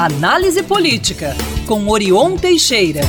[0.00, 3.00] Análise Política, com Orion Teixeira.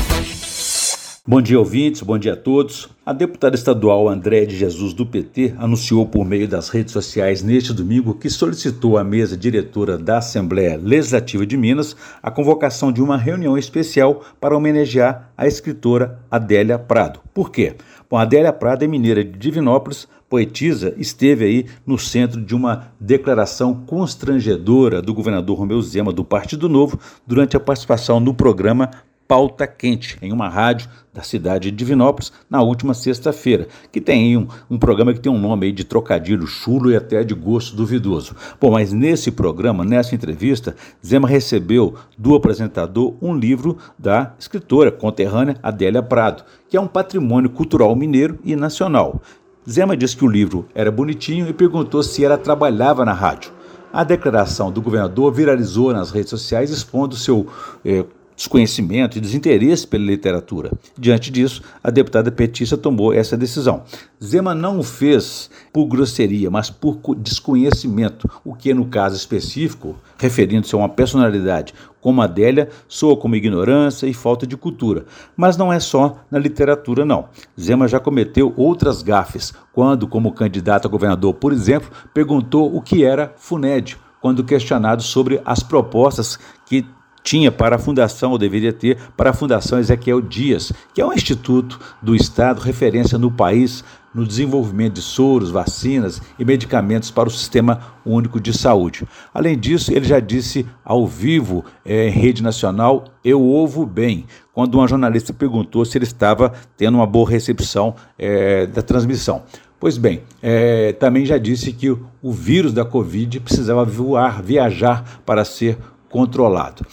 [1.30, 2.90] Bom dia, ouvintes, bom dia a todos.
[3.06, 7.72] A deputada estadual André de Jesus do PT anunciou por meio das redes sociais neste
[7.72, 13.16] domingo que solicitou à mesa diretora da Assembleia Legislativa de Minas a convocação de uma
[13.16, 17.20] reunião especial para homenagear a escritora Adélia Prado.
[17.32, 17.76] Por quê?
[18.10, 23.76] Bom, Adélia Prado é mineira de Divinópolis, poetisa, esteve aí no centro de uma declaração
[23.86, 28.90] constrangedora do governador Romeu Zema do Partido Novo durante a participação no programa
[29.30, 34.48] Pauta Quente, em uma rádio da cidade de Divinópolis, na última sexta-feira, que tem um,
[34.68, 38.36] um, programa que tem um nome aí de trocadilho chulo e até de gosto duvidoso.
[38.60, 45.58] Bom, mas nesse programa, nessa entrevista, Zema recebeu do apresentador um livro da escritora conterrânea
[45.62, 49.22] Adélia Prado, que é um patrimônio cultural mineiro e nacional.
[49.70, 53.52] Zema disse que o livro era bonitinho e perguntou se ela trabalhava na rádio.
[53.94, 57.48] A declaração do governador viralizou nas redes sociais, expondo seu
[57.86, 58.06] eh,
[58.40, 60.72] desconhecimento e desinteresse pela literatura.
[60.98, 63.84] Diante disso, a deputada petista tomou essa decisão.
[64.24, 70.74] Zema não o fez por grosseria, mas por desconhecimento, o que, no caso específico, referindo-se
[70.74, 75.06] a uma personalidade como Adélia, soa como ignorância e falta de cultura.
[75.36, 77.28] Mas não é só na literatura, não.
[77.60, 83.04] Zema já cometeu outras gafes, quando, como candidato a governador, por exemplo, perguntou o que
[83.04, 86.86] era FUNED, quando questionado sobre as propostas que
[87.24, 91.14] tinha para a Fundação, ou deveria ter, para a Fundação Ezequiel Dias, que é um
[91.14, 97.32] instituto do Estado, referência no país no desenvolvimento de soros, vacinas e medicamentos para o
[97.32, 99.08] Sistema Único de Saúde.
[99.34, 104.76] Além disso, ele já disse ao vivo é, em rede nacional: Eu ouvo bem, quando
[104.76, 109.44] uma jornalista perguntou se ele estava tendo uma boa recepção é, da transmissão.
[109.80, 115.22] Pois bem, é, também já disse que o, o vírus da Covid precisava voar, viajar
[115.26, 115.78] para ser
[116.10, 116.86] controlado.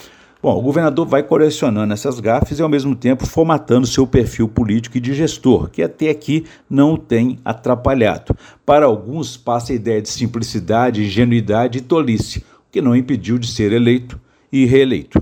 [0.47, 4.97] Bom, o governador vai colecionando essas gafes e ao mesmo tempo formatando seu perfil político
[4.97, 8.33] e de gestor, que até aqui não o tem atrapalhado.
[8.65, 13.49] Para alguns passa a ideia de simplicidade, ingenuidade e tolice, o que não impediu de
[13.49, 14.21] ser eleito
[14.53, 15.21] e reeleito.